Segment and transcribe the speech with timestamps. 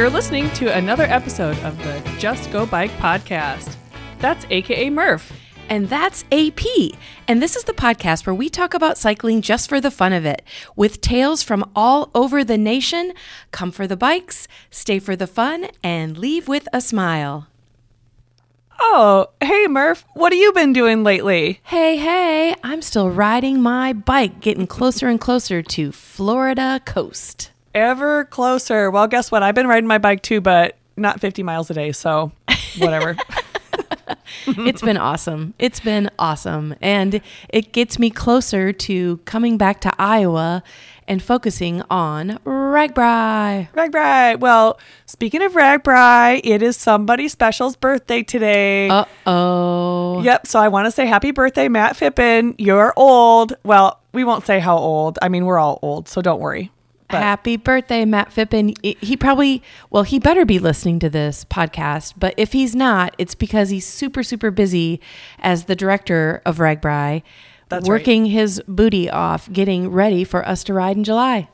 [0.00, 3.76] You're listening to another episode of the Just Go Bike podcast.
[4.18, 5.30] That's AKA Murph.
[5.68, 6.64] And that's AP.
[7.28, 10.24] And this is the podcast where we talk about cycling just for the fun of
[10.24, 10.40] it,
[10.74, 13.12] with tales from all over the nation.
[13.50, 17.48] Come for the bikes, stay for the fun, and leave with a smile.
[18.80, 21.60] Oh, hey Murph, what have you been doing lately?
[21.64, 27.50] Hey, hey, I'm still riding my bike, getting closer and closer to Florida coast.
[27.74, 28.90] Ever closer.
[28.90, 29.42] Well, guess what?
[29.42, 32.32] I've been riding my bike too, but not 50 miles a day, so
[32.78, 33.16] whatever.
[34.46, 35.54] it's been awesome.
[35.58, 36.74] It's been awesome.
[36.80, 40.62] And it gets me closer to coming back to Iowa
[41.08, 43.72] and focusing on RAGBRAI.
[43.72, 44.38] RAGBRAI.
[44.38, 48.88] Well, speaking of RAGBRAI, it is somebody special's birthday today.
[48.88, 50.22] Uh oh.
[50.22, 50.46] Yep.
[50.46, 52.54] So I want to say happy birthday, Matt Phippen.
[52.58, 53.54] You're old.
[53.64, 55.18] Well, we won't say how old.
[55.22, 56.70] I mean, we're all old, so don't worry.
[57.10, 58.76] But- Happy birthday, Matt Phippen.
[58.82, 63.34] He- probably, well, he better be listening to this podcast, but if he's not, it's
[63.34, 65.00] because he's super, super busy
[65.40, 67.22] as the director of RAGBRAI,
[67.68, 67.98] That's right.
[67.98, 71.48] working his booty off, getting ready for us to ride in July.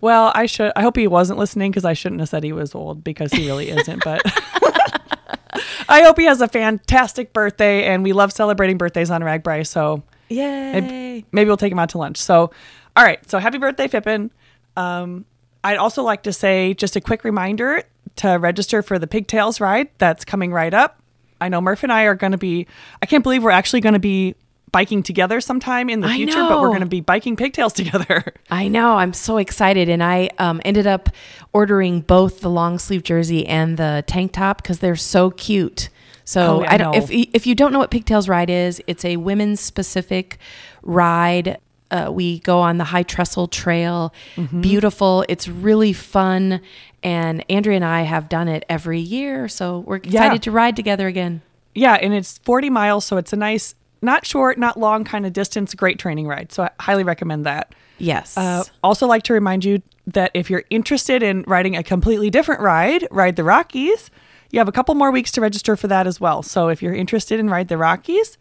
[0.00, 0.72] Well, I should.
[0.76, 3.46] I hope he wasn't listening because I shouldn't have said he was old because he
[3.46, 4.02] really isn't.
[4.04, 4.20] But
[5.88, 9.66] I hope he has a fantastic birthday, and we love celebrating birthdays on RAGBRAI.
[9.66, 10.72] So Yay.
[10.80, 12.16] maybe, maybe we'll take him out to lunch.
[12.18, 12.50] So,
[12.96, 13.18] all right.
[13.30, 14.30] So happy birthday, Phippen.
[14.76, 15.24] Um,
[15.64, 17.82] I'd also like to say just a quick reminder
[18.16, 21.00] to register for the Pigtails ride that's coming right up.
[21.40, 22.66] I know Murph and I are going to be.
[23.02, 24.34] I can't believe we're actually going to be
[24.72, 28.34] biking together sometime in the I future, but we're going to be biking pigtails together.
[28.50, 28.96] I know.
[28.96, 29.88] I'm so excited.
[29.88, 31.08] And I um, ended up
[31.52, 35.88] ordering both the long sleeve jersey and the tank top because they're so cute.
[36.24, 36.98] So Oh, I I don't, know.
[36.98, 40.38] if, if you don't know what Pigtails Ride is, it's a women's specific
[40.82, 41.58] ride.
[41.90, 44.12] Uh, we go on the High Trestle Trail.
[44.36, 44.60] Mm-hmm.
[44.60, 45.24] Beautiful.
[45.28, 46.60] It's really fun.
[47.02, 49.48] And Andrea and I have done it every year.
[49.48, 50.38] So we're excited Yeah.
[50.38, 51.42] to ride together again.
[51.74, 55.32] Yeah, and it's 40 miles, so it's a nice, not short, not long kind of
[55.34, 56.50] distance, great training ride.
[56.52, 57.74] So I highly recommend that.
[57.98, 58.36] Yes.
[58.36, 62.60] Uh, also, like to remind you that if you're interested in riding a completely different
[62.62, 64.10] ride, Ride the Rockies,
[64.50, 66.42] you have a couple more weeks to register for that as well.
[66.42, 68.38] So if you're interested in Ride the Rockies,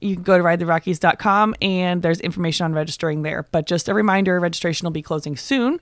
[0.00, 3.46] you can go to ridetherockies.com and there's information on registering there.
[3.52, 5.80] But just a reminder, registration will be closing soon.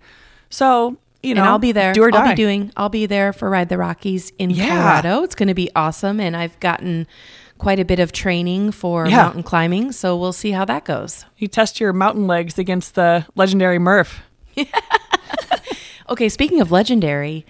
[0.50, 1.92] So, you know, and I'll be there.
[1.92, 2.22] Do or die.
[2.22, 2.72] I'll be doing.
[2.76, 4.68] I'll be there for Ride the Rockies in Yeah.
[4.68, 5.22] Colorado.
[5.24, 7.06] It's going to be awesome, and I've gotten
[7.58, 9.16] quite a bit of training for Yeah.
[9.18, 9.92] mountain climbing.
[9.92, 11.24] So we'll see how that goes.
[11.38, 14.22] you test your mountain legs against the legendary Murph.
[16.10, 17.46] Okay, speaking of legendary,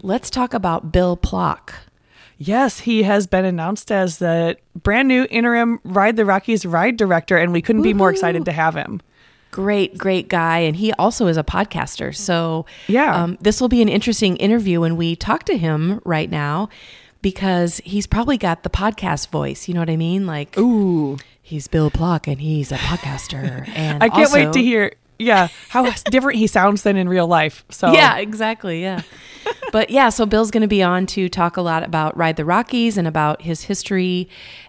[0.00, 1.74] let's talk about Bill Plock.
[2.42, 7.36] Yes, he has been announced as the brand new interim Ride the Rockies ride director,
[7.36, 9.02] and we couldn't be more excited to have him.
[9.50, 12.16] Great, great guy, and he also is a podcaster.
[12.16, 13.14] So Yeah.
[13.14, 16.70] um, this will be an interesting interview when we talk to him right now,
[17.20, 19.68] because he's probably got the podcast voice.
[19.68, 20.26] You know what I mean?
[20.26, 23.68] Like, Ooh, he's Bill Plock, and he's a podcaster.
[23.74, 24.94] And I can't wait to hear.
[25.20, 27.64] Yeah, how different he sounds than in real life.
[27.70, 28.82] So Yeah, exactly.
[28.82, 29.02] Yeah.
[29.72, 32.44] but yeah, so Bill's going to be on to talk a lot about Ride the
[32.44, 34.28] Rockies and about his history.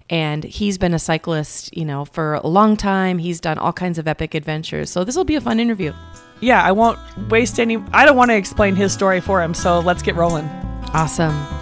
[0.09, 3.17] And he's been a cyclist, you know, for a long time.
[3.17, 4.90] He's done all kinds of epic adventures.
[4.90, 5.94] So this will be a fun interview.
[6.41, 7.78] yeah, I won't waste any.
[7.94, 9.53] I don't want to explain his story for him.
[9.53, 10.45] So let's get rolling.
[10.94, 11.60] Awesome.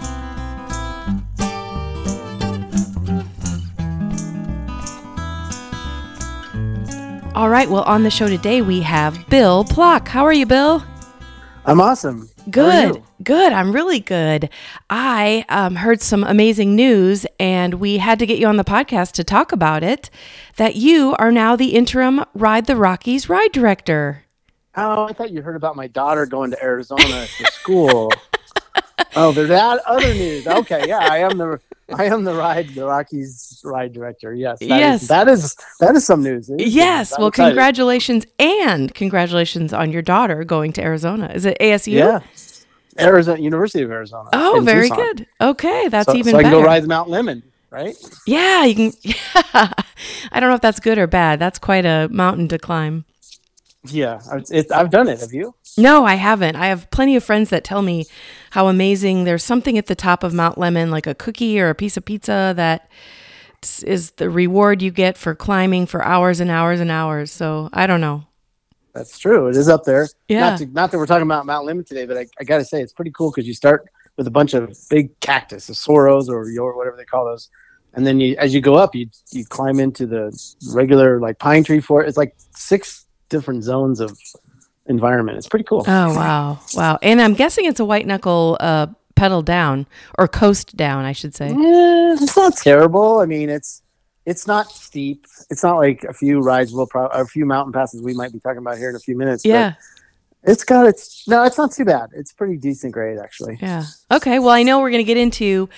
[7.34, 7.70] All right.
[7.70, 10.08] Well, on the show today, we have Bill Plock.
[10.08, 10.84] How are you, Bill?
[11.64, 12.28] I'm awesome.
[12.50, 13.52] Good, good.
[13.52, 14.50] I'm really good.
[14.88, 19.12] I um, heard some amazing news, and we had to get you on the podcast
[19.12, 20.10] to talk about it.
[20.56, 24.24] That you are now the interim Ride the Rockies ride director.
[24.76, 28.12] Oh, I thought you heard about my daughter going to Arizona for school.
[29.16, 30.48] oh, there's that other news.
[30.48, 31.60] Okay, yeah, I am the
[31.94, 34.34] I am the ride the Rockies ride director.
[34.34, 35.08] Yes, that is- Yes.
[35.08, 36.48] that is that is some news.
[36.50, 37.14] Is Yes.
[37.18, 37.50] Well, excited.
[37.50, 41.30] congratulations, and congratulations on your daughter going to Arizona.
[41.34, 41.92] Is it ASU?
[41.92, 42.20] Yeah,
[42.98, 44.28] Arizona University of Arizona.
[44.32, 44.96] Oh, very Tucson.
[45.06, 45.26] good.
[45.40, 46.62] Okay, that's so, even so I can better.
[46.62, 47.96] go ride the Mount Lemmon, right?
[48.26, 48.92] Yeah, you can.
[49.54, 49.72] Yeah.
[50.32, 51.38] I don't know if that's good or bad.
[51.38, 53.04] That's quite a mountain to climb.
[53.86, 54.20] Yeah,
[54.72, 55.20] I've done it.
[55.20, 55.54] Have you?
[55.78, 56.56] No, I haven't.
[56.56, 58.04] I have plenty of friends that tell me
[58.50, 61.74] how amazing there's something at the top of Mount Lemmon, like a cookie or a
[61.74, 62.90] piece of pizza, that
[63.82, 67.30] is the reward you get for climbing for hours and hours and hours.
[67.30, 68.24] So I don't know.
[68.92, 69.48] That's true.
[69.48, 70.08] It is up there.
[70.28, 70.50] Yeah.
[70.50, 72.64] Not, to, not that we're talking about Mount Lemmon today, but I, I got to
[72.64, 76.28] say it's pretty cool because you start with a bunch of big cactus, the saguaros
[76.28, 77.48] or your whatever they call those,
[77.94, 80.36] and then you as you go up, you you climb into the
[80.74, 82.08] regular like pine tree forest.
[82.08, 84.18] It's like six different zones of
[84.86, 85.38] environment.
[85.38, 85.84] It's pretty cool.
[85.86, 86.98] Oh wow, wow!
[87.02, 88.86] And I'm guessing it's a white knuckle uh,
[89.16, 89.86] pedal down
[90.18, 91.48] or coast down, I should say.
[91.48, 93.20] Eh, it's not terrible.
[93.20, 93.82] I mean, it's
[94.26, 95.26] it's not steep.
[95.50, 98.40] It's not like a few rides we'll pro- a few mountain passes we might be
[98.40, 99.42] talking about here in a few minutes.
[99.42, 99.74] but Yeah,
[100.42, 101.44] it's got its no.
[101.44, 102.10] It's not too bad.
[102.14, 103.58] It's pretty decent grade actually.
[103.60, 103.84] yeah.
[104.10, 105.68] Okay, well, I know we're going to get into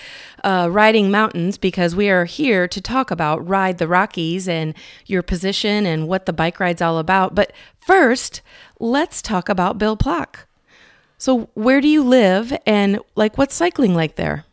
[0.44, 4.74] uh, riding mountains because we are here to talk about Ride the Rockies and
[5.06, 7.34] your position and what the bike ride's all about.
[7.34, 8.42] But first,
[8.80, 10.46] let's talk about Bill Plock.
[11.18, 14.44] So, where do you live and like what's cycling like there?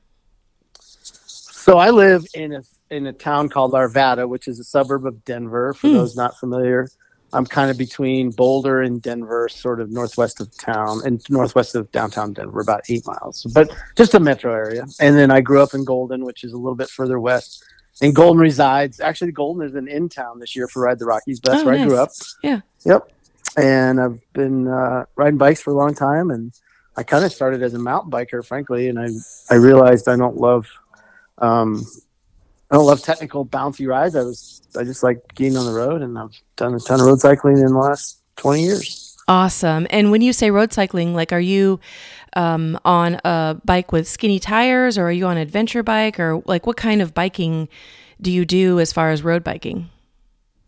[0.82, 5.24] So I live in a in a town called Arvada, which is a suburb of
[5.26, 5.74] Denver.
[5.74, 5.94] For Hmm.
[5.94, 6.88] those not familiar,
[7.34, 11.92] I'm kind of between Boulder and Denver, sort of northwest of town and northwest of
[11.92, 14.86] downtown Denver, about eight miles, but just a metro area.
[15.00, 17.64] And then I grew up in Golden, which is a little bit further west.
[18.02, 19.00] And Golden resides.
[19.00, 21.66] Actually, Golden is an in town this year for Ride the Rockies, but that's Oh,
[21.66, 22.12] where I grew up.
[22.42, 22.62] Yeah.
[22.86, 23.12] Yep.
[23.58, 26.54] And I've been uh, riding bikes for a long time, and
[26.96, 29.08] I kind of started as a mountain biker, frankly, and I
[29.50, 30.68] I realized I don't love
[31.40, 31.86] um,
[32.72, 34.16] I don't love technical bouncy rides.
[34.16, 37.08] I was I just like getting on the road, and I've done a ton of
[37.08, 39.18] road cycling in the last twenty years.
[39.28, 39.86] Awesome.
[39.92, 41.80] And when you say road cycling, like are you
[42.34, 46.42] um, on a bike with skinny tires or are you on an adventure bike or
[46.46, 47.70] like what kind of biking
[48.20, 49.90] do you do as far as road biking?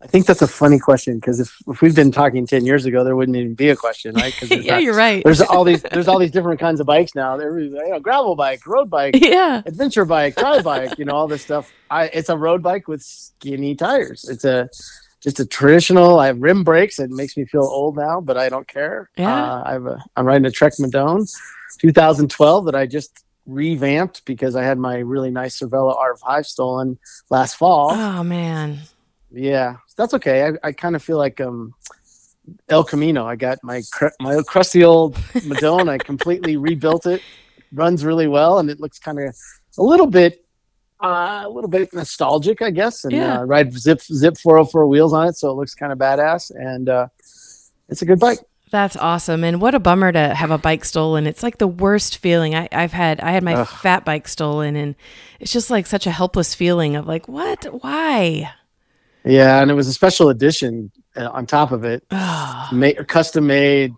[0.02, 3.04] I think that's a funny question because if, if we've been talking ten years ago,
[3.04, 4.34] there wouldn't even be a question, right?
[4.50, 5.22] yeah, not- you're right.
[5.22, 7.36] There's all these there's all these different kinds of bikes now.
[7.36, 9.62] There's you know, gravel bike, road bike, yeah.
[9.64, 11.72] adventure bike, tri bike, you know, all this stuff.
[11.90, 14.28] I it's a road bike with skinny tires.
[14.28, 14.68] It's a
[15.20, 16.18] just a traditional.
[16.18, 16.98] I have rim brakes.
[16.98, 19.08] It makes me feel old now, but I don't care.
[19.16, 19.32] Yeah.
[19.32, 20.04] Uh, I have a.
[20.16, 21.30] I'm riding a Trek Madone,
[21.78, 26.98] 2012 that I just revamped because I had my really nice Cervelo R5 stolen
[27.30, 27.92] last fall.
[27.92, 28.80] Oh man.
[29.34, 30.46] Yeah, that's okay.
[30.48, 31.74] I, I kind of feel like um
[32.68, 33.26] El Camino.
[33.26, 35.14] I got my cr- my crusty old
[35.46, 35.88] Madone.
[35.88, 37.22] I completely rebuilt it.
[37.72, 39.34] Runs really well, and it looks kind of
[39.78, 40.44] a little bit
[41.02, 43.04] uh, a little bit nostalgic, I guess.
[43.04, 43.40] And Yeah.
[43.40, 46.50] uh, ride Zipp Zipp 404 wheels on it, so it looks kind of badass.
[46.54, 47.08] And uh,
[47.88, 48.38] it's a good bike.
[48.70, 49.44] That's awesome.
[49.44, 51.26] And what a bummer to have a bike stolen.
[51.26, 52.54] It's like the worst feeling.
[52.54, 53.66] I, I've had I had my Ugh.
[53.68, 54.94] fat bike stolen and
[55.40, 57.64] it's just like such a helpless feeling of like, what?
[57.82, 58.50] Why?
[59.24, 62.04] Yeah, and it was a special edition uh, on top of it,
[62.72, 63.94] made, custom made.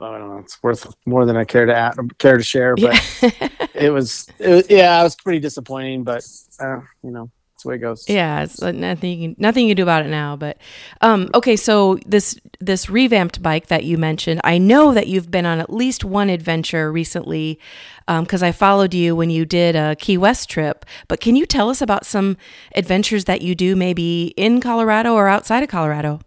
[0.00, 0.38] I don't know.
[0.38, 2.94] It's worth more than I care to add, care to share, but.
[3.22, 3.48] yeah.
[3.74, 6.24] it was, it was yeah it was pretty disappointing but
[6.60, 7.30] uh, you know
[7.62, 9.82] that's the way it goes Yeah, it's like nothing you can, nothing you can do
[9.82, 10.36] about it now.
[10.36, 10.58] But
[11.00, 15.46] um, okay, so this this revamped bike that you mentioned, I know that you've been
[15.46, 17.58] on at least one adventure recently
[18.06, 20.84] because I followed you when you did a Key West trip.
[21.08, 22.36] But can you tell us about some
[22.74, 26.20] adventures that you do, maybe in Colorado or outside of Colorado?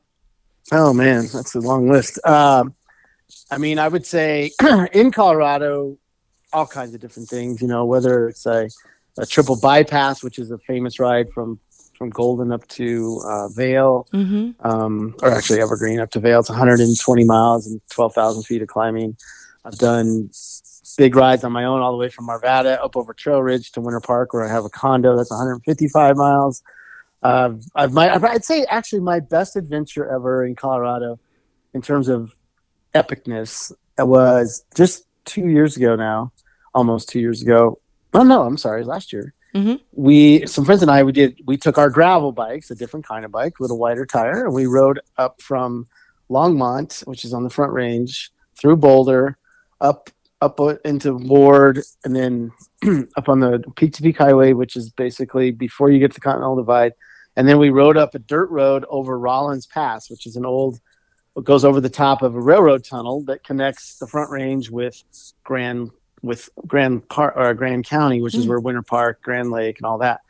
[0.72, 2.74] oh man that's a long list um,
[3.52, 4.52] i mean i would say
[4.94, 5.96] in colorado
[6.54, 8.68] all kinds of different things you know whether it's a,
[9.18, 11.60] a triple bypass which is a famous ride from
[11.98, 14.68] from golden up to uh, Vail Mm-hmm.
[14.68, 19.16] um, or actually evergreen up to Vail it's 120 miles and 12000 feet of climbing
[19.64, 20.30] i've done
[20.98, 23.82] big rides on my own all the way from Arvada up over Trail Ridge to
[23.82, 26.64] Winter Park, where I have a condo that's 155 miles.
[27.22, 31.20] Uh, I've my I'd say actually my best adventure ever in Colorado,
[31.74, 32.36] in terms of
[32.94, 36.32] epicness, was just two years ago now,
[36.74, 37.80] almost two years ago.
[38.16, 39.34] Oh no, I'm sorry, last year.
[39.54, 39.80] Mhm.
[39.94, 43.24] We some friends and I we did we took our gravel bikes, a different kind
[43.26, 45.88] of bike with a wider tire, and we rode up from
[46.30, 49.38] Longmont, which is on the Front Range, through Boulder,
[49.80, 50.10] up
[50.42, 52.52] up o- into Ward, and then
[53.18, 56.22] up on the Peak to Peak Highway, which is basically before you get to the
[56.22, 56.94] Continental Divide.
[57.38, 60.80] And then we rode up a dirt road over Rollins Pass, which is an old,
[61.44, 65.04] goes over the top of a railroad tunnel that connects the Front Range with
[65.44, 65.92] Grand
[66.22, 68.50] with Grand Park or Grand County, which is Mm.
[68.50, 70.22] where Winter Park, Grand Lake, and all that.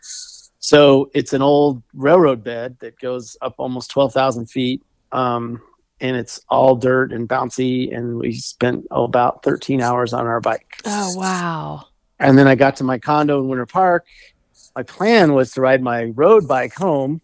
[0.60, 4.82] So it's an old railroad bed that goes up almost twelve thousand feet.
[5.12, 5.62] Um,
[6.02, 7.96] and it's all dirt and bouncy.
[7.96, 10.82] And we spent oh, about 13 hours on our bike.
[10.86, 11.86] Oh wow!
[12.20, 14.06] And then I got to my condo in Winter Park.
[14.76, 17.22] My plan was to ride my road bike home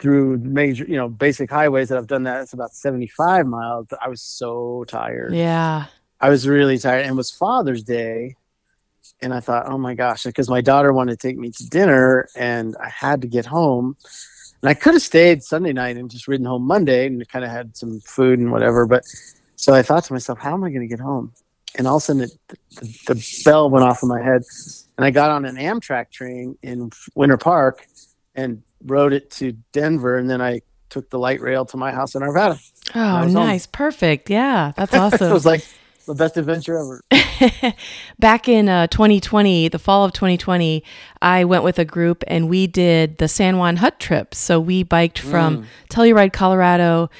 [0.00, 2.40] through major, you know, basic highways that I've done that.
[2.42, 5.34] It's about 75 miles, I was so tired.
[5.34, 5.86] Yeah.
[6.20, 7.02] I was really tired.
[7.02, 8.36] And it was Father's Day.
[9.20, 12.28] And I thought, oh my gosh, because my daughter wanted to take me to dinner
[12.36, 13.96] and I had to get home.
[14.62, 17.50] And I could have stayed Sunday night and just ridden home Monday and kind of
[17.50, 18.86] had some food and whatever.
[18.86, 19.04] But
[19.56, 21.32] so I thought to myself, how am I going to get home?
[21.76, 24.42] And all of a sudden, it, the, the bell went off in my head.
[24.96, 27.86] And I got on an Amtrak train in Winter Park
[28.34, 30.16] and rode it to Denver.
[30.16, 32.58] And then I took the light rail to my house in Arvada.
[32.94, 33.46] Oh, was home.
[33.46, 33.66] nice.
[33.66, 34.30] Perfect.
[34.30, 35.32] Yeah, that's it awesome.
[35.32, 35.64] was like
[36.08, 37.74] the best adventure ever.
[38.18, 40.82] Back in uh, 2020, the fall of 2020,
[41.22, 44.34] I went with a group and we did the San Juan Hut trip.
[44.34, 47.10] So we biked from Telluride, Colorado,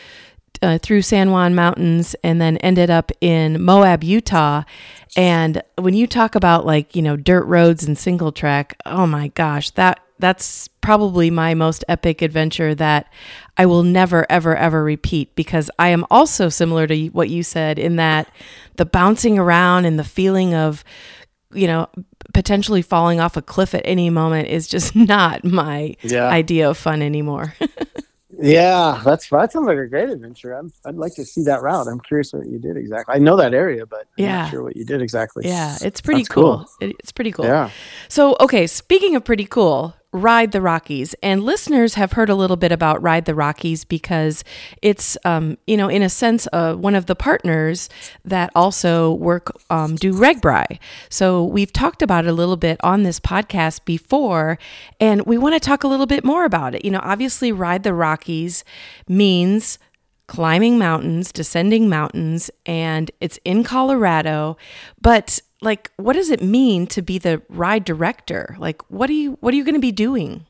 [0.61, 4.65] uh, through San Juan Mountains, and then ended up in Moab, Utah.
[5.17, 9.29] And when you talk about like you know dirt roads and single track, oh my
[9.29, 13.13] gosh, that that's probably my most epic adventure that
[13.59, 17.79] I will never ever ever repeat because I am also similar to what you said
[17.79, 18.31] in that
[18.77, 20.85] the bouncing around and the feeling of
[21.53, 21.89] you know
[22.35, 26.29] potentially falling off a cliff at any moment is just not my Yeah.
[26.29, 27.55] idea of fun anymore.
[28.41, 30.53] Yeah, that's that sounds like a great adventure.
[30.53, 31.89] I'm, I'd like to see that route.
[31.89, 33.17] I'm curious what you did exactly.
[33.17, 34.43] I know that area, but I'm Yeah.
[34.43, 35.49] not sure what you did exactly.
[35.49, 36.59] yeah, it's pretty cool.
[36.59, 36.69] cool.
[36.81, 37.47] It, it's pretty cool.
[37.47, 37.71] Yeah.
[38.09, 41.15] So, okay, speaking of pretty cool, Ride the Rockies.
[41.23, 44.43] And listeners have heard a little bit about Ride the Rockies because
[44.81, 47.91] it's, um, you know, in a sense, uh, one of the partners
[48.25, 50.79] that also work, um, do RAGBRAI.
[51.11, 54.59] So we've talked about it a little bit on this podcast before,
[54.99, 56.87] and we want to talk a little bit more about it.
[56.87, 58.65] You know, obviously, Ride the Rockies
[59.09, 59.79] means
[60.27, 64.57] climbing mountains, descending mountains, and it's in Colorado.
[65.01, 68.57] But like, what does it mean to be the ride director?
[68.59, 70.47] Like, what are you what are you going to be doing?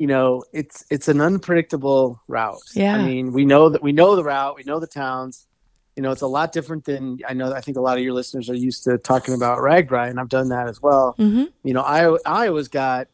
[0.00, 2.56] you know, it's it's an unpredictable route.
[2.72, 2.96] Yeah.
[2.96, 5.46] I mean, we know that we know the route, we know the towns.
[5.94, 7.52] You know, it's a lot different than I know.
[7.52, 10.30] I think a lot of your listeners are used to talking about RAGBRAI, and I've
[10.30, 11.14] done that as well.
[11.18, 11.44] Mm-hmm.
[11.64, 13.08] You know, I Iowa's got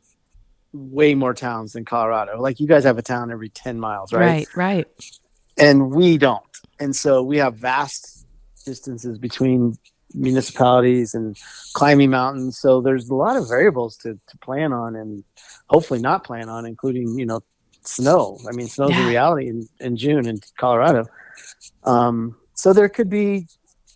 [0.72, 2.40] way more towns than Colorado.
[2.40, 4.46] Like you guys have a town every ten miles, right?
[4.54, 4.86] Right, right.
[5.58, 6.44] and we don't.
[6.78, 8.28] And so we have vast
[8.64, 9.76] distances between
[10.14, 11.36] municipalities and
[11.74, 12.58] climbing mountains.
[12.58, 15.24] So there's a lot of variables to, to plan on and
[15.68, 17.40] hopefully not plan on, including, you know,
[17.84, 18.38] snow.
[18.48, 19.04] I mean, snow's Yeah.
[19.04, 21.06] a reality in, in June in Colorado.
[21.84, 23.46] Um, so there could be,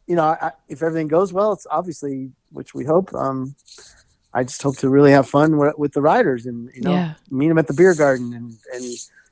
[0.06, 3.54] you know, I, if everything goes well, it's obviously, which we hope, um,
[4.32, 7.14] I just hope to really have fun with, with the riders and, you know, Yeah.
[7.30, 8.84] meet them at the beer garden and, and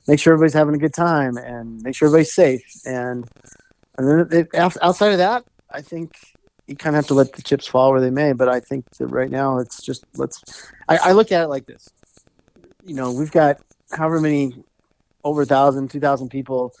[0.07, 2.63] make sure everybody's having a good time and make sure everybody's safe.
[2.85, 3.29] And
[3.97, 6.11] and then it, outside of that, I think
[6.69, 8.33] you kind of have to let the chips fall where they may.
[8.33, 10.71] But I think that right now it's just let's.
[10.87, 11.89] I, I look at it like this.
[12.85, 13.59] You know, we've got
[13.91, 14.53] however many
[15.23, 16.73] over a thousand, two thousand people.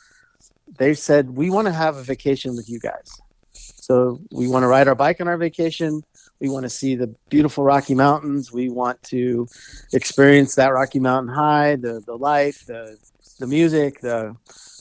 [0.77, 3.09] They've said we want to have a vacation with you guys.
[3.51, 6.03] So we want to ride our bike on our vacation.
[6.39, 8.51] We want to see the beautiful Rocky Mountains.
[8.51, 9.47] We want to
[9.91, 12.97] experience that Rocky Mountain high, the the life, the
[13.39, 14.35] the music, the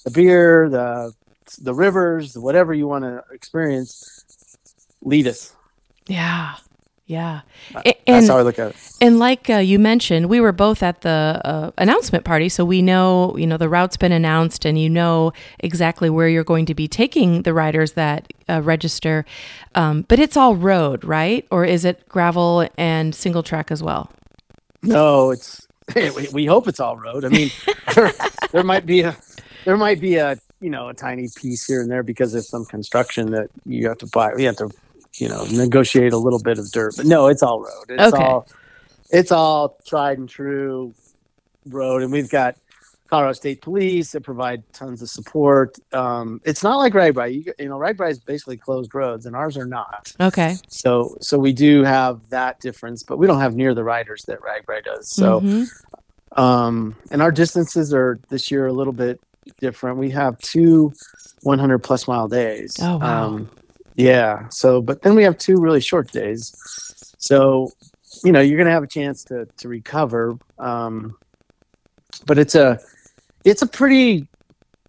[0.05, 1.13] the beer, the
[1.61, 4.25] the rivers, whatever you want to experience.
[5.09, 5.55] Lead us.
[6.09, 6.57] Yeah.
[7.07, 7.43] Yeah.
[7.87, 8.77] A- That's And how I look at it.
[9.01, 12.83] and like uh, you mentioned, we were both at the uh, announcement party, so we
[12.83, 16.75] know, you know, the route's been announced and you know exactly where you're going to
[16.75, 19.25] be taking the riders that uh, register.
[19.75, 21.47] Um, but it's all road, right?
[21.51, 24.11] Or is it gravel and single track as well?
[24.83, 27.25] No, it's we, we hope it's all road.
[27.25, 27.51] I mean,
[27.95, 28.13] there,
[28.53, 29.17] there might be a
[29.65, 32.65] there might be a you know a tiny piece here and there because of some
[32.67, 34.35] construction that you have to buy.
[34.35, 34.71] We have to
[35.21, 37.85] you know negotiate a little bit of dirt, but no, it's all road.
[37.89, 38.23] It's Okay.
[38.23, 38.47] all
[39.11, 40.95] it's all tried and true
[41.67, 42.57] road, and we've got
[43.09, 45.77] Colorado State Police that provide tons of support.
[45.95, 47.33] Um, it's not like RAGBRAI.
[47.47, 50.13] You, you know, RAGBRAI is basically closed roads, and ours are not.
[50.21, 50.57] Okay.
[50.69, 54.41] So so we do have that difference, but we don't have near the riders that
[54.41, 55.09] RAGBRAI does.
[55.11, 55.69] So Mhm.
[56.37, 59.21] um, and our distances are this year a little bit
[59.61, 59.97] different.
[59.99, 60.93] We have two
[61.43, 62.77] 100 plus mile days.
[62.83, 63.25] Oh, wow.
[63.29, 63.49] Um,
[63.99, 64.49] yeah.
[64.49, 66.55] So, but then we have two really short days.
[67.19, 67.73] So,
[68.23, 70.39] you know, you're going to have a chance to, to recover.
[70.57, 71.19] Um,
[72.25, 72.79] but it's a,
[73.45, 74.29] it's a pretty,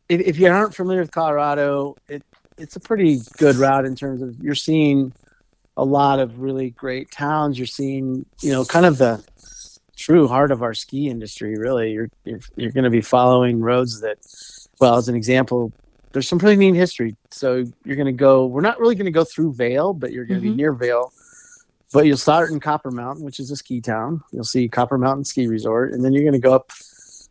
[0.09, 2.23] if, if you aren't familiar with Colorado, it,
[2.59, 5.11] it's a pretty good route in terms of you're seeing
[5.75, 7.57] a lot of really great towns.
[7.57, 9.25] You're seeing, you know, kind of the,
[9.97, 13.99] true heart of our ski industry really you're you're, you're going to be following roads
[13.99, 14.17] that
[14.79, 15.73] well as an example
[16.11, 17.15] there's some pretty neat history.
[17.31, 20.25] So you're going to go we're not really going to go through Vail but you're
[20.25, 20.51] going to Mhm.
[20.51, 21.11] be near Vail.
[21.91, 24.21] But you'll start in copper mountain which is a ski town.
[24.31, 26.71] You'll see copper mountain ski resort and then you're going to go up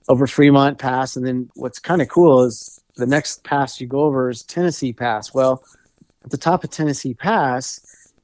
[0.08, 1.16] over fremont pass.
[1.16, 4.92] And then what's kind of cool is the next pass you go over is tennessee
[4.92, 5.32] pass.
[5.34, 5.62] Well
[6.24, 7.80] at the top of tennessee pass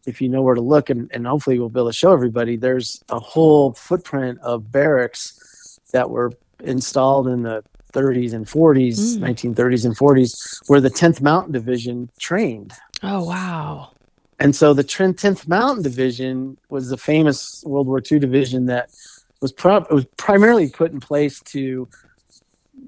[0.06, 2.56] if you know where to look, and, and hopefully we'll be able to show everybody,
[2.58, 6.30] there's a whole footprint of barracks that were
[6.62, 9.20] installed in the 30s and 40s, Mm.
[9.54, 12.72] 1930s and 40s, where the 10th Mountain Division trained.
[13.02, 13.90] Oh, wow.
[14.38, 18.90] And so the Tren- 10th Mountain Division was the famous World War II division that
[19.40, 21.88] was, pro- was primarily put in place to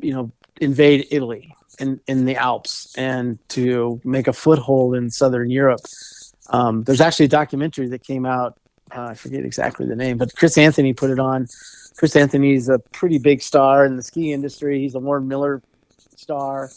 [0.00, 5.50] you know, invade Italy in in the Alps and to make a foothold in southern
[5.50, 5.80] Europe.
[6.50, 8.58] Um, there's actually a documentary that came out.
[8.95, 11.47] Uh, I forget exactly the name, but Chris Anthony put it on.
[11.97, 14.81] Chris Anthony's a pretty big star in the ski industry.
[14.81, 15.62] He's a Warren Miller
[16.14, 16.71] star,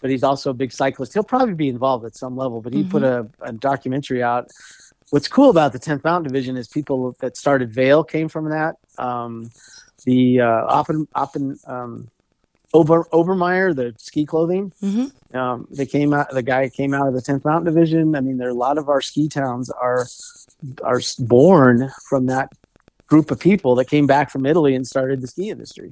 [0.00, 1.12] but he's also a big cyclist.
[1.12, 4.50] He'll probably be involved at some level, but he put a, a documentary out.
[5.10, 8.76] What's cool about the 10th Mountain Division is people that started Vail came from that.
[8.98, 9.50] Um,
[10.04, 12.08] the uh, Oppen, Oppen, um,
[12.74, 16.28] Ober, Obermeyer, the ski clothing, hmm um, they came out.
[16.30, 18.14] The guy came out of the 10th Mountain Division.
[18.14, 20.06] I mean, there are a lot of our ski towns are
[20.82, 22.50] are born from that
[23.06, 25.90] group of people that came back from Italy and started the ski industry.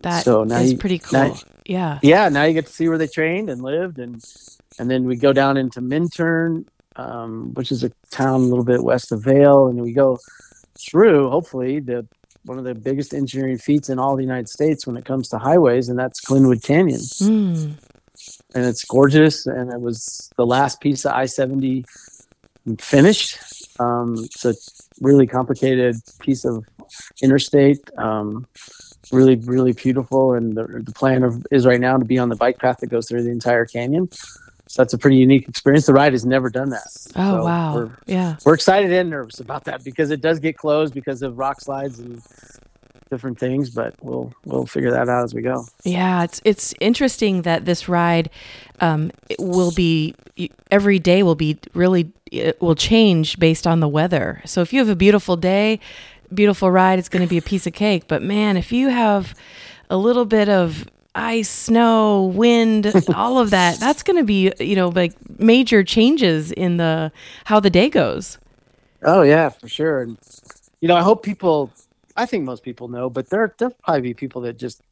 [0.00, 1.18] That is So now you- pretty cool.
[1.18, 1.34] now-
[1.64, 1.98] yeah.
[2.02, 4.22] Yeah, now you get to see where they trained and lived, and
[4.78, 8.82] and then we go down into Minturn, um, which is a town a little bit
[8.84, 10.18] west of Vail, and we go
[10.78, 12.06] through hopefully the
[12.44, 15.38] one of the biggest engineering feats in all the United States when it comes to
[15.38, 17.00] highways, and that's Glenwood Canyon.
[17.00, 17.74] Mm.
[18.54, 19.46] and it's gorgeous.
[19.46, 21.84] And it was the last piece of I seventy
[22.78, 23.38] finished.
[23.78, 24.54] Um, it's a
[25.00, 26.64] really complicated piece of
[27.22, 27.80] interstate.
[27.98, 28.46] Um,
[29.12, 30.34] really, really beautiful.
[30.34, 32.88] And the, the plan of is right now to be on the bike path that
[32.88, 34.08] goes through the entire canyon.
[34.74, 35.86] So that's a pretty unique experience.
[35.86, 36.82] The ride has never done that.
[37.14, 37.74] Oh So wow.
[37.76, 38.36] We're, Yeah.
[38.44, 42.00] we're excited and nervous about that because it does get closed because of rock slides
[42.00, 42.20] and
[43.08, 43.70] different things.
[43.70, 45.64] But we'll we'll figure that out as we go.
[45.84, 48.30] Yeah, it's it's interesting that this ride
[48.80, 50.16] um, it will be
[50.72, 54.42] every day will be really it will change based on the weather.
[54.44, 55.78] So if you have a beautiful day,
[56.34, 58.08] beautiful ride, it's going to be a piece of cake.
[58.08, 59.36] But man, if you have
[59.88, 64.76] a little bit of ice, snow, wind, all of that, that's going to be you
[64.76, 67.12] know like major changes in the
[67.44, 68.38] how the day goes.
[69.02, 70.02] Oh yeah, for sure.
[70.02, 70.18] And
[70.80, 71.70] you know, I hope people.
[72.16, 74.82] I think most people know, but there there'll probably be people that just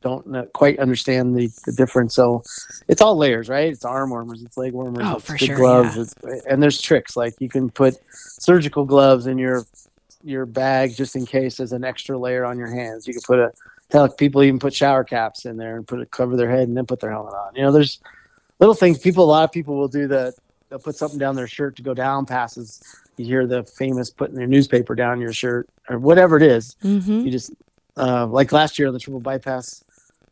[0.00, 2.14] don't know, quite understand the, the difference.
[2.14, 2.42] So
[2.88, 3.72] it's all layers, right?
[3.72, 6.02] It's arm warmers, it's leg warmers, Oh, it's sure, gloves, yeah.
[6.02, 9.64] it's, and there's tricks like you can put surgical gloves in your
[10.22, 13.06] your bag just in case as an extra layer on your hands.
[13.06, 13.52] You can put a
[13.90, 16.76] hell, people even put shower caps in there and put it cover their head and
[16.76, 17.54] then put their helmet on.
[17.54, 18.00] You know, there's
[18.60, 18.98] little things.
[18.98, 20.34] People, a lot of people will do that.
[20.68, 22.82] they'll put something down their shirt to go down passes.
[23.16, 26.76] You hear the famous putting their newspaper down your shirt or whatever it is.
[26.82, 27.52] hmm You just
[27.96, 29.82] uh, like last year on the triple bypass.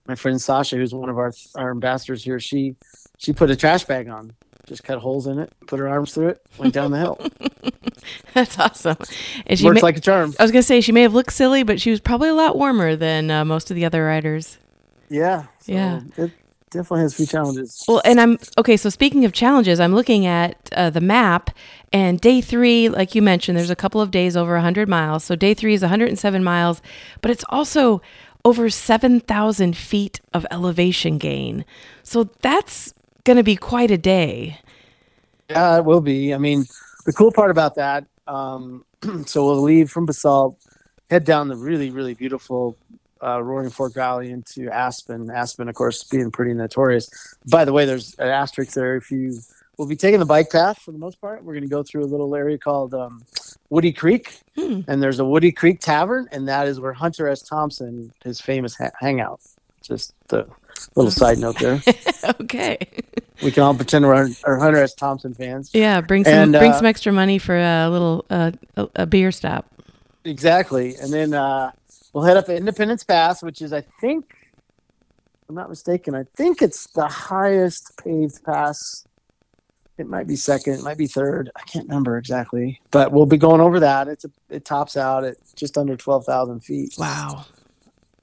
[0.07, 2.77] My friend Sasha, who's one of our our ambassadors here, she
[3.19, 4.33] she put a trash bag on,
[4.67, 7.19] just cut holes in it, put her arms through it, went down the hill.
[8.35, 8.97] That's awesome.
[9.47, 10.35] And she Works ma- like a charm.
[10.39, 12.57] I was gonna say she may have looked silly, but she was probably a lot
[12.57, 14.59] warmer than uh, most of the other riders.
[15.09, 16.01] Yeah, so Yeah.
[16.17, 16.33] It
[16.71, 17.85] definitely has a few challenges.
[17.87, 18.77] Well, and I'm okay.
[18.77, 21.51] So speaking of challenges, I'm looking at uh, the map,
[21.93, 25.25] and day three, like you mentioned, there's a couple of days over 100 miles.
[25.25, 26.83] So day three is 107 miles,
[27.21, 28.03] but it's also
[28.45, 31.65] over 7,000 feet of elevation gain.
[32.05, 34.61] So that's going to be quite a day.
[35.51, 36.33] Yeah, it will be.
[36.33, 36.67] I mean,
[37.07, 38.85] the cool part about that, um,
[39.27, 40.59] so we'll leave from Basalt,
[41.11, 42.77] head down the really, really beautiful
[43.23, 45.31] uh, Roaring Fork Valley into Aspen.
[45.31, 47.09] Aspen, of course, being pretty notorious.
[47.51, 48.97] By the way, there's an asterisk there.
[48.97, 49.39] If you
[49.79, 52.03] we'll be taking the bike path for the most part, we're going to go through
[52.03, 53.23] a little area called um,
[53.71, 54.81] Woody Creek, Hmm.
[54.89, 57.43] and there's a Woody Creek Tavern, and that is where Hunter S.
[57.43, 59.41] Thompson, his famous ha- hangout.
[59.83, 60.47] Just a
[60.95, 61.83] little side note there.
[62.41, 62.79] okay.
[63.43, 64.95] We can all pretend we're, are Hunter S.
[64.95, 65.71] Thompson fans.
[65.75, 69.07] Yeah, bring some And, bring uh, some extra money for a little uh, a, a
[69.07, 69.67] beer stop.
[70.25, 70.97] Exactly.
[70.97, 71.71] And then uh,
[72.13, 74.35] we'll head up Independence Pass, which is, I think,
[75.49, 79.05] I'm not mistaken, I think it's the highest paved pass.
[79.99, 81.51] It might be second, it might be third.
[81.57, 84.09] I can't remember exactly, but we'll be going over that.
[84.09, 86.95] It's a, it tops out at just under twelve thousand feet.
[86.99, 87.47] Wow.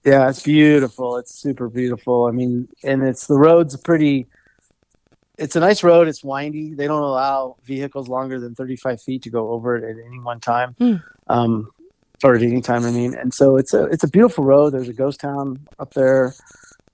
[0.04, 1.18] Yeah, it's beautiful.
[1.18, 2.26] It's super beautiful.
[2.26, 4.28] I mean, and it's the road's pretty.
[5.38, 6.08] It's a nice road.
[6.08, 6.74] It's windy.
[6.74, 10.40] They don't allow vehicles longer than 35 feet to go over it at any one
[10.40, 10.96] time, Hmm.
[11.28, 11.72] um,
[12.24, 12.84] or at any time.
[12.86, 14.74] I mean, and so it's a it's a beautiful road.
[14.74, 16.34] There's a ghost town up there.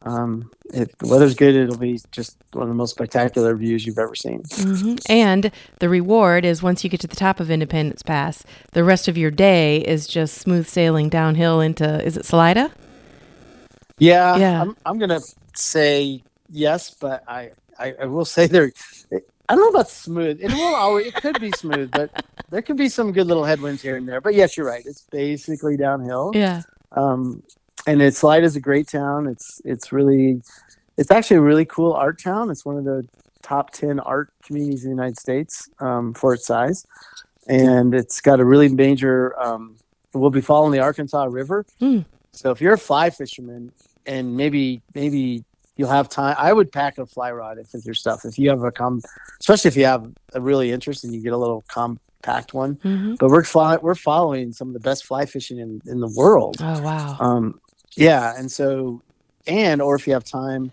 [0.03, 3.97] Um, if the weather's good, it'll be just one of the most spectacular views you've
[3.99, 4.43] ever seen.
[4.53, 8.85] hmm And the reward is once you get to the top of Independence Pass, the
[8.85, 12.71] rest of your day is just smooth sailing downhill into is it Salida?
[13.99, 14.61] Yeah, Yeah.
[14.61, 15.21] I'm, I'm gonna
[15.55, 18.71] say yes, but I, I, I will say there.
[19.11, 20.39] I don't know about smooth.
[20.41, 21.07] It will always.
[21.07, 24.21] It could be smooth, but there could be some good little headwinds here and there.
[24.21, 24.83] But yes, you're right.
[24.85, 26.31] It's basically downhill.
[26.35, 26.61] Yeah.
[26.91, 27.41] Um,
[27.87, 29.25] and it's Salida is a great town.
[29.27, 30.43] It's it's really,
[30.97, 32.51] it's actually a really cool art town.
[32.51, 33.07] It's one of the
[33.41, 36.85] top ten art communities in the United States um, for its size,
[37.47, 39.39] and it's got a really major.
[39.41, 39.77] Um,
[40.13, 41.65] we'll be following the Arkansas River.
[41.79, 42.01] Hmm.
[42.31, 43.71] So if you're a fly fisherman,
[44.05, 45.43] and maybe maybe
[45.75, 46.35] you'll have time.
[46.37, 48.25] I would pack a fly rod if it's your stuff.
[48.25, 49.01] If you have a com,
[49.39, 52.75] especially if you have a really interest and you get a little compact one.
[52.77, 53.17] Mhm.
[53.17, 56.57] But we're fly, we're following some of the best fly fishing in, in the world.
[56.59, 57.17] Oh wow.
[57.19, 57.61] Um,
[57.95, 59.01] yeah, and so,
[59.47, 60.71] and or if you have time,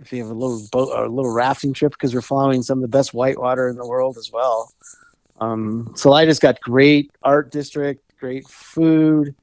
[0.00, 2.78] if you have a little boat or a little rafting trip, because we're following some
[2.78, 4.70] of the best whitewater in the world as well.
[5.40, 9.34] Um, Salida's got great art district, great food.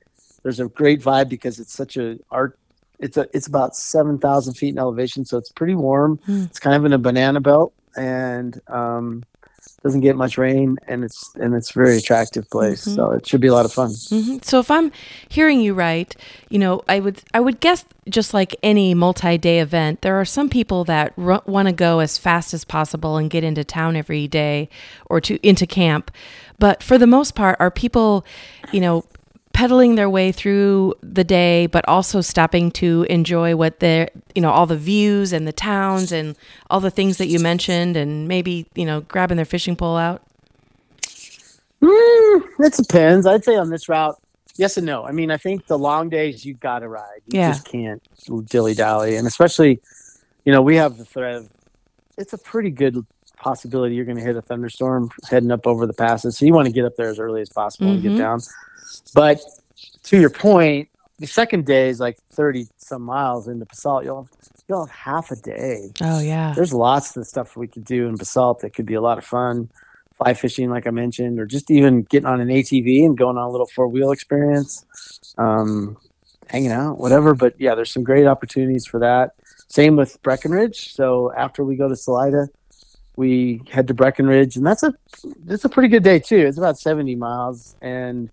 [0.44, 2.58] There's a great vibe because it's such a art.
[3.04, 6.20] It's a it's about seven thousand feet in elevation, so it's pretty warm.
[6.26, 6.44] Hmm.
[6.44, 9.24] It's kind of in a banana belt, and um,
[9.84, 12.86] doesn't get much rain, and it's and it's a very attractive place.
[12.86, 12.96] Mhm.
[12.96, 13.92] So it should be a lot of fun.
[14.10, 14.92] hmm So if I'm
[15.28, 16.16] hearing you right,
[16.50, 20.50] you know, I would I would guess just like any multi-day event, there are some
[20.50, 24.28] people that r- want to go as fast as possible and get into town every
[24.28, 24.70] day
[25.10, 26.12] or to into camp.
[26.60, 28.26] But for the most part, are people,
[28.72, 29.04] you know,
[29.54, 34.52] pedaling their way through the day, but also stopping to enjoy what they're, you know,
[34.52, 36.36] all the views and the towns and
[36.70, 40.22] all the things that you mentioned, and maybe you know, grabbing their fishing pole out.
[41.82, 43.26] Mm, it depends.
[43.28, 44.18] I'd say on this route,
[44.56, 45.04] yes and no.
[45.06, 47.22] I mean, I think the long days you got to ride.
[47.28, 47.52] You Yeah.
[47.52, 48.02] just can't
[48.46, 49.82] dilly dally, and especially,
[50.46, 51.36] you know, we have the threat.
[51.36, 51.50] Of,
[52.18, 53.06] it's a pretty good
[53.44, 56.38] possibility you're going to hit a thunderstorm heading up over the passes.
[56.38, 58.04] So you want to get up there as early as possible and Mhm.
[58.04, 58.40] get down.
[59.14, 59.40] But
[60.04, 60.88] to your point,
[61.20, 64.04] the second day is like thirty some miles into Basalt.
[64.04, 64.32] You'll have,
[64.68, 66.54] you'll have half a day Oh yeah.
[66.56, 69.26] there's lots of stuff we could do in basalt that could be a lot of
[69.26, 69.70] fun
[70.18, 73.44] fly fishing like i mentioned or just even getting on an atv and going on
[73.48, 74.86] a little four-wheel experience
[75.38, 75.98] um,
[76.48, 79.32] hanging out whatever but yeah there's some great opportunities for that
[79.68, 82.48] same with breckenridge so after we go to salida
[83.16, 84.94] we head to breckenridge and that's a
[85.46, 88.32] that's a pretty good day too it's about 70 miles and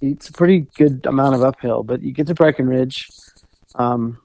[0.00, 3.10] it's a pretty good amount of uphill but you get to breckenridge
[3.76, 4.18] um,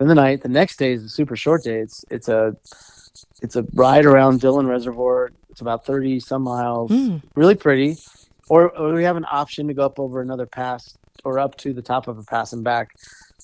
[0.00, 0.40] spend the night.
[0.40, 1.78] The next day is a super short day.
[1.78, 2.56] It's it's a
[3.42, 5.30] it's a ride around Dillon Reservoir.
[5.50, 6.90] It's about thirty some miles.
[6.90, 7.22] Mm.
[7.34, 7.98] Really pretty.
[8.48, 11.72] Or, or we have an option to go up over another pass or up to
[11.72, 12.96] the top of a pass and back,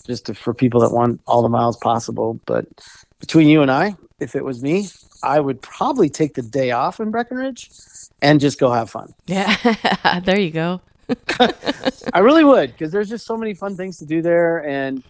[0.04, 2.40] just to, for people that want all the miles possible.
[2.44, 2.66] But
[3.20, 4.88] between you and I, if it was me,
[5.22, 7.70] I would probably take the day off in Breckenridge
[8.22, 9.12] and just go have fun.
[9.26, 9.56] Yeah.
[10.24, 10.80] there you go.
[12.12, 15.02] I really would because there's just so many fun things to do there, and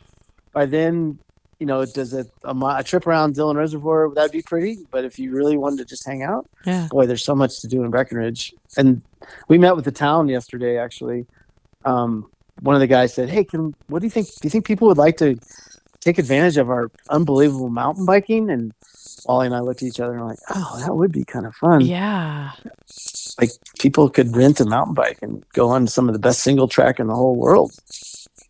[0.52, 1.18] by then,
[1.58, 4.78] you know, does a, a, a trip around Dillon Reservoir that'd be pretty.
[4.90, 6.88] But if you really wanted to just hang out, Yeah.
[6.90, 8.52] boy, there's so much to do in Breckenridge.
[8.76, 9.00] And
[9.48, 10.76] we met with the town yesterday.
[10.76, 11.26] Actually,
[11.86, 12.28] um,
[12.60, 14.26] one of the guys said, "Hey, can what do you think?
[14.26, 15.38] Do you think people would like to
[16.00, 18.72] take advantage of our unbelievable mountain biking?" And
[19.28, 21.54] Wally and I looked at each other and like, "Oh, that would be kind of
[21.54, 22.52] fun." Yeah.
[23.40, 26.68] like people could rent a mountain bike and go on some of the best single
[26.68, 27.72] track in the whole world.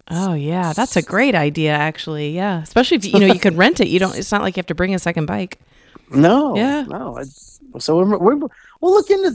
[0.09, 2.31] Oh yeah, that's a great idea actually.
[2.31, 3.89] Yeah, especially if you know you could rent it.
[3.89, 4.17] You don't.
[4.17, 5.59] It's not like you have to bring a second bike.
[6.11, 6.83] No, Yeah.
[6.83, 7.19] no.
[7.79, 8.37] So we're, we're
[8.81, 9.33] we'll look into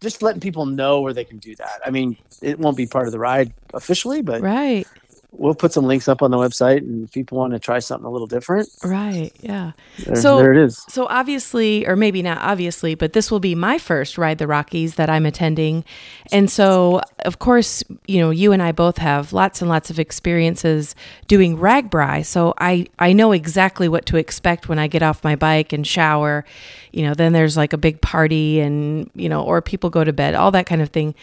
[0.00, 1.80] just letting people know where they can do that.
[1.84, 4.86] I mean, it won't be part of the ride officially, but Right.
[5.32, 8.04] We'll put some links up on the website, and if people want to try something
[8.04, 9.30] a little different, Right.
[9.40, 9.72] Yeah.
[10.04, 10.84] there, So- there it is.
[10.88, 14.96] So obviously, or maybe not obviously, but this will be my first ride the Rockies
[14.96, 15.84] that I'm attending,
[16.32, 19.98] and so of course, you know, you and I both have lots and lots of
[19.98, 20.94] experiences
[21.28, 22.24] doing RAGBRAI.
[22.26, 25.86] So I I know exactly what to expect when I get off my bike and
[25.86, 26.44] shower.
[26.92, 30.12] You know, then there's like a big party, and you know, or people go to
[30.12, 31.14] bed, all that kind of thing.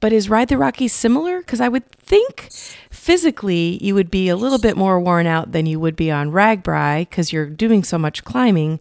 [0.00, 1.38] But is Ride the Rockies similar?
[1.38, 2.50] Because I would think
[2.90, 6.32] physically you would be a little bit more worn out than you would be on
[6.32, 8.78] RAGBRAI because you're doing so much climbing.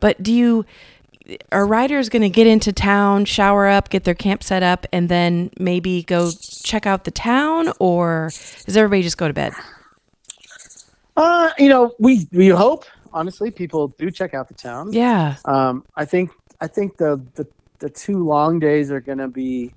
[0.00, 0.64] But do you
[1.52, 5.08] are riders going to get into town, shower up, get their camp set up, and
[5.08, 6.30] then maybe go
[6.62, 8.30] check out the town, or
[8.64, 9.52] does everybody just go to bed?
[11.16, 14.92] Uh, you know, we we hope honestly people do check out the town.
[14.92, 17.46] Yeah, Um, I think I think the the,
[17.78, 19.72] the two long days are going to be.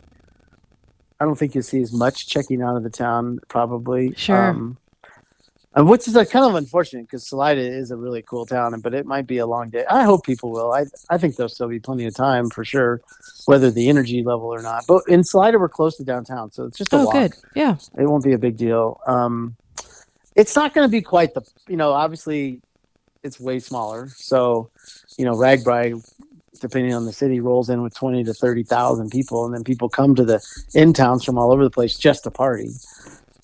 [1.19, 4.13] I don't think you'll see as much checking out of the town probably.
[4.15, 4.49] Sure.
[4.49, 4.77] Um,
[5.75, 8.93] and which is a kind of unfortunate because Salida is a really cool town, but
[8.95, 9.85] it might be a long day.
[9.89, 10.73] I hope people will.
[10.73, 13.01] I I think there'll still be plenty of time for sure,
[13.45, 14.85] whether the energy level or not.
[14.87, 17.13] But in Salida, we're close to downtown, so it's just a Oh, walk.
[17.13, 17.33] good.
[17.55, 17.75] Yeah.
[17.97, 18.99] It won't be a big deal.
[19.05, 19.55] Um,
[20.35, 22.61] it's not going to be quite the you know obviously
[23.21, 24.09] it's way smaller.
[24.15, 24.71] So
[25.19, 26.01] you know RAGBRAI,
[26.59, 29.89] depending on the city, rolls in with twenty to thirty thousand people, and then people
[29.89, 30.41] come to the
[30.73, 32.69] in towns from all over the place just to party.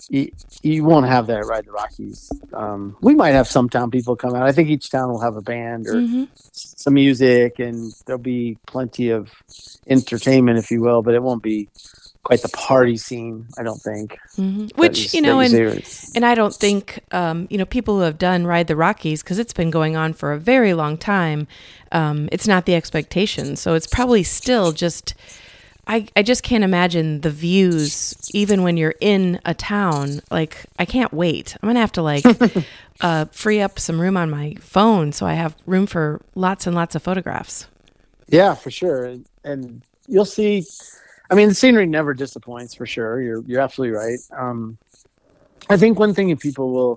[0.08, 0.30] You,
[0.62, 2.30] you won't have that at Ride the Rockies.
[2.52, 4.46] Um, we might have some town people come out.
[4.46, 8.58] I think each town will have a band or hmm some music, and there'll be
[8.66, 9.32] plenty of
[9.88, 11.02] entertainment, if you will.
[11.02, 11.68] But it won't be
[12.26, 13.46] quite the party scene.
[13.56, 14.18] I don't think.
[14.36, 14.76] Mhm.
[14.76, 15.80] Which you- you know, and you
[16.16, 19.38] and I don't think um, you know people who have done Ride the Rockies because
[19.38, 21.46] it's been going on for a very long time.
[21.92, 25.14] Um, it's not the expectation, so it's probably still just.
[25.88, 30.20] I, I just can't imagine the views even when you're in a town.
[30.32, 31.56] Like I can't wait.
[31.62, 32.24] I'm gonna have to like
[33.00, 36.74] uh, free up some room on my phone so I have room for lots and
[36.74, 37.68] lots of photographs.
[38.28, 39.04] Yeah, for sure.
[39.04, 40.64] And, and you'll see.
[41.30, 43.20] I mean, the scenery never disappoints for sure.
[43.20, 44.18] You're you're absolutely right.
[44.36, 44.78] Um,
[45.68, 46.96] I think one thing that people will,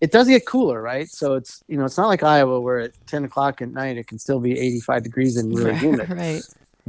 [0.00, 1.08] it does get cooler, right?
[1.08, 4.06] So it's you know it's not like Iowa where at ten o'clock at night it
[4.06, 6.10] can still be 85 degrees and really humid.
[6.16, 6.42] right.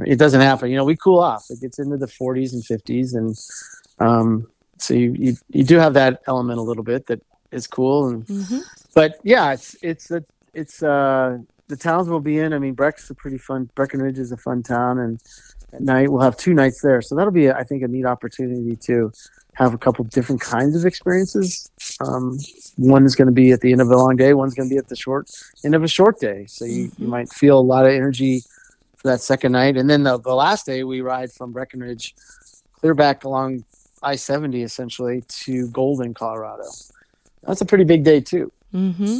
[0.04, 0.70] It doesn't happen.
[0.70, 1.44] You know, we cool off.
[1.50, 3.36] It gets into the 40s and 50s, and
[4.00, 7.20] um, so you, you you do have that element a little bit that
[7.52, 8.08] is cool.
[8.08, 8.58] And hmm
[8.94, 10.22] but yeah, it's it's a,
[10.54, 12.52] it's uh the towns we'll be in.
[12.52, 13.70] I mean, Breck's a pretty fun.
[13.74, 15.20] Breckenridge is a fun town, and
[15.72, 17.00] at night we'll have two nights there.
[17.02, 19.12] So that'll be, I think, a neat opportunity to
[19.54, 21.70] have a couple different kinds of experiences.
[22.00, 22.38] Um,
[22.76, 24.32] one is going to be at the end of a long day.
[24.34, 25.30] One's going to be at the short
[25.64, 26.46] end of a short day.
[26.46, 28.42] So you, you might feel a lot of energy
[28.96, 32.14] for that second night, and then the, the last day we ride from Breckenridge
[32.72, 33.64] clear back along
[34.02, 36.64] I seventy essentially to Golden, Colorado.
[37.42, 38.50] That's a pretty big day too.
[38.70, 39.18] hmm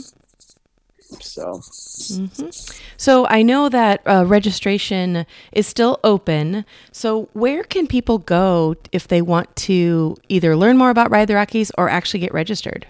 [1.20, 1.60] So
[2.08, 2.50] hmm
[2.96, 6.64] So I know that uh, registration is still open.
[6.92, 11.34] So where can people go if they want to either learn more about Ride the
[11.34, 12.86] Rockies or actually get registered?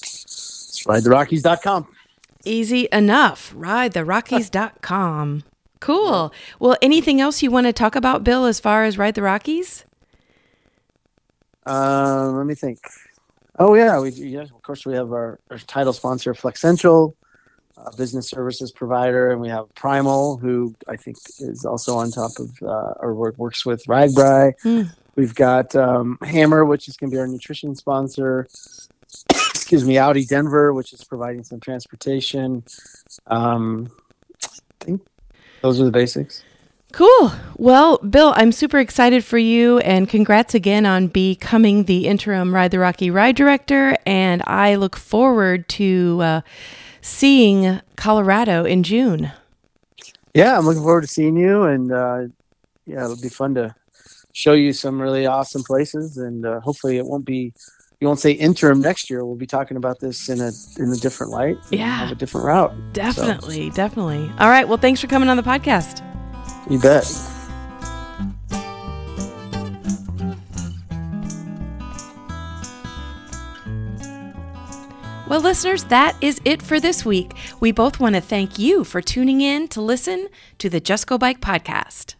[0.00, 1.88] it's ridetherockies.com.
[2.44, 3.54] Easy enough.
[3.56, 5.44] RideTheRockies.com.
[5.80, 6.32] Cool.
[6.60, 9.84] Well, anything else you want to talk about, Bill, as far as Ride the Rockies?
[11.66, 12.80] Um, let me think.
[13.58, 17.16] Oh yeah, we yeah, of course we have our, our title sponsor Flex Central,
[17.76, 22.32] a business services provider, and we have Primal, who I think is also on top
[22.38, 24.54] of uh, or work, works with RAGBRAI.
[24.62, 24.82] Hmm.
[25.16, 28.48] We've got um, Hammer, which is going to be our nutrition sponsor.
[29.30, 32.64] Excuse me, Audi Denver, which is providing some transportation.
[33.28, 33.90] Um,
[34.42, 35.06] I think
[35.62, 36.42] those are the basics.
[36.92, 37.32] Cool.
[37.56, 42.70] Well, Bill, I'm super excited for you and congrats again on becoming the interim Ride
[42.70, 43.96] the Rocky ride director.
[44.06, 46.40] And I look forward to uh,
[47.04, 49.30] seeing Colorado in June.
[50.34, 52.22] Yeah, I'm looking forward to seeing you, and uh,
[52.86, 53.74] yeah, it'll be fun to
[54.32, 57.52] show you some really awesome places, and uh, hopefully it won't be
[58.00, 59.24] you won't say interim next year.
[59.24, 61.86] We'll be talking about this in a in a different light, Yeah.
[61.98, 62.72] have a different route.
[62.94, 64.30] Definitely, definitely.
[64.38, 64.66] All right.
[64.66, 66.00] Well, thanks for coming on the podcast.
[66.70, 67.04] You bet.
[75.34, 77.32] Well, listeners, that is it for this week.
[77.58, 81.18] We both want to thank you for tuning in to listen to the Just Go
[81.18, 82.14] Bike podcast.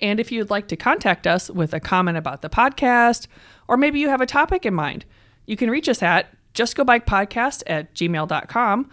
[0.00, 3.26] And if you'd like to contact us with a comment about the podcast,
[3.68, 5.04] or maybe you have a topic in mind,
[5.44, 8.90] you can reach us at justgobikepodcast at gmail.com,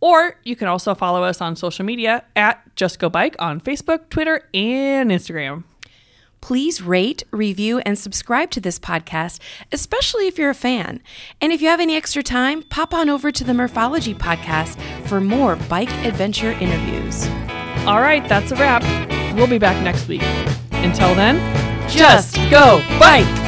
[0.00, 4.10] or you can also follow us on social media at Just Go Bike on Facebook,
[4.10, 5.64] Twitter, and Instagram.
[6.46, 9.40] Please rate, review, and subscribe to this podcast,
[9.72, 11.02] especially if you're a fan.
[11.40, 15.20] And if you have any extra time, pop on over to the Morphology podcast for
[15.20, 17.26] more bike adventure interviews.
[17.84, 18.84] All right, that's a wrap.
[19.34, 20.22] We'll be back next week.
[20.70, 21.40] Until then,
[21.88, 23.45] just go bike!